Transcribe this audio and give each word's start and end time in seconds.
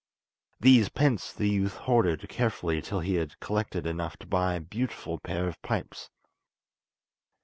These 0.59 0.89
pence 0.89 1.31
the 1.31 1.47
youth 1.47 1.75
hoarded 1.75 2.27
carefully 2.27 2.81
till 2.81 3.01
he 3.01 3.13
had 3.17 3.39
collected 3.39 3.85
enough 3.85 4.17
to 4.17 4.25
buy 4.25 4.55
a 4.55 4.59
beautiful 4.59 5.19
pair 5.19 5.47
of 5.47 5.61
pipes. 5.61 6.09